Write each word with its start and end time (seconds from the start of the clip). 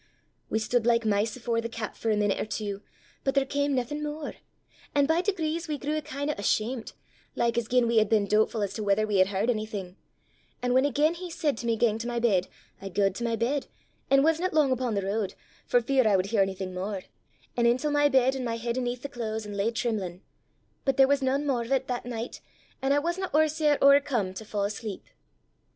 "We 0.49 0.57
stood 0.57 0.87
like 0.87 1.05
mice 1.05 1.35
afore 1.35 1.61
the 1.61 1.69
cat 1.69 1.95
for 1.95 2.09
a 2.09 2.15
meenute 2.15 2.39
or 2.41 2.45
twa, 2.47 2.81
but 3.23 3.35
there 3.35 3.45
cam 3.45 3.75
naething 3.75 4.01
mair; 4.01 4.37
an' 4.95 5.05
by 5.05 5.21
degrees 5.21 5.67
we 5.67 5.77
grew 5.77 5.95
a 5.95 6.01
kin' 6.01 6.27
o' 6.27 6.33
ashamet, 6.39 6.93
like 7.35 7.55
as 7.55 7.67
gien 7.67 7.85
we 7.87 7.97
had 7.99 8.09
been 8.09 8.25
doobtfu' 8.25 8.63
as 8.63 8.73
to 8.73 8.83
whether 8.83 9.05
we 9.05 9.17
had 9.17 9.27
h'ard 9.27 9.51
onything; 9.51 9.97
an' 10.59 10.73
whan 10.73 10.85
again 10.85 11.13
he 11.13 11.29
said 11.29 11.55
to 11.57 11.67
me 11.67 11.75
gang 11.75 11.99
to 11.99 12.07
my 12.07 12.17
bed, 12.19 12.47
I 12.81 12.89
gaed 12.89 13.13
to 13.17 13.23
my 13.23 13.35
bed, 13.35 13.67
an' 14.09 14.23
wasna 14.23 14.49
lang 14.51 14.71
upo' 14.71 14.91
the 14.91 15.03
ro'd, 15.03 15.35
for 15.67 15.81
fear 15.81 16.07
I 16.07 16.15
wud 16.15 16.25
hear 16.25 16.41
onything 16.41 16.73
mair 16.73 17.03
an' 17.55 17.67
intil 17.67 17.91
my 17.91 18.09
bed, 18.09 18.35
an' 18.35 18.43
my 18.43 18.57
heid 18.57 18.79
'aneth 18.79 19.03
the 19.03 19.09
claes, 19.09 19.45
an' 19.45 19.53
lay 19.53 19.69
trimlin'. 19.69 20.21
But 20.83 20.97
there 20.97 21.07
was 21.07 21.21
nane 21.21 21.45
mair 21.45 21.57
o' 21.59 21.77
't 21.77 21.85
that 21.89 22.07
nicht, 22.07 22.41
an' 22.81 22.91
I 22.91 22.97
wasna 22.97 23.29
ower 23.35 23.47
sair 23.47 23.77
owercome 23.83 24.33
to 24.33 24.45
fa' 24.45 24.61
asleep. 24.61 25.03